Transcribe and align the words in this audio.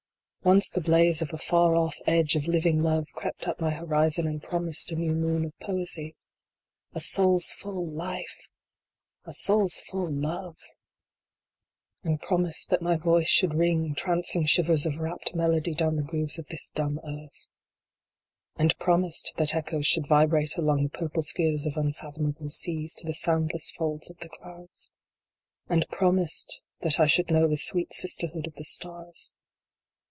Once 0.43 0.71
the 0.71 0.81
blaze 0.81 1.21
of 1.21 1.31
a 1.31 1.37
far 1.37 1.75
off 1.75 1.95
edge 2.07 2.35
of 2.35 2.47
living 2.47 2.81
Love 2.81 3.05
crept 3.13 3.47
up 3.47 3.61
my 3.61 3.69
horizon 3.69 4.25
and 4.25 4.41
promised 4.41 4.89
a 4.91 4.95
new 4.95 5.13
moon 5.13 5.45
of 5.45 5.53
Poesy. 5.59 6.15
A 6.93 6.99
soul 6.99 7.35
s 7.37 7.51
full 7.53 7.87
life! 7.87 8.49
A 9.23 9.33
soul 9.33 9.65
s 9.65 9.79
full 9.81 10.11
love! 10.11 10.57
And 12.03 12.19
promised 12.19 12.71
that 12.71 12.81
my 12.81 12.95
voice 12.95 13.27
should 13.29 13.53
ring 13.53 13.93
trancing 13.93 14.47
shivers 14.47 14.87
of 14.87 14.97
rapt 14.97 15.35
melody 15.35 15.75
down 15.75 15.93
the 15.93 16.01
grooves 16.01 16.39
of 16.39 16.47
this 16.47 16.71
dumb 16.71 16.99
earth. 17.03 17.45
And 18.55 18.75
promised 18.79 19.35
that 19.37 19.53
echoes 19.53 19.85
should 19.85 20.07
vibrate 20.07 20.57
along 20.57 20.81
the 20.81 20.89
pur 20.89 21.05
RESURGAM. 21.05 21.05
x 21.05 21.13
j 21.13 21.19
pie 21.19 21.29
spheres 21.29 21.65
of 21.67 21.73
unfathomable 21.77 22.49
seas, 22.49 22.95
to 22.95 23.05
the 23.05 23.13
soundless 23.13 23.69
folds 23.77 24.09
of 24.09 24.17
the 24.17 24.29
clouds. 24.29 24.89
And 25.69 25.87
promised 25.89 26.61
that 26.79 26.99
I 26.99 27.05
should 27.05 27.29
know 27.29 27.47
the 27.47 27.57
sweet 27.57 27.93
sisterhood 27.93 28.47
of 28.47 28.55
the 28.55 28.63
stars. 28.65 29.31